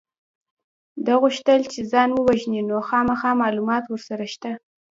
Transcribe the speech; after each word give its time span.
ده 1.05 1.13
غوښتل 1.21 1.61
چې 1.73 1.79
ځان 1.91 2.09
ووژني 2.13 2.61
نو 2.69 2.77
خامخا 2.87 3.31
معلومات 3.41 3.83
ورسره 3.87 4.25
شته 4.33 4.51